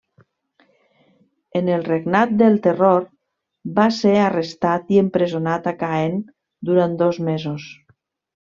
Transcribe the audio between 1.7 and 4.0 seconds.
el Regnat del Terror va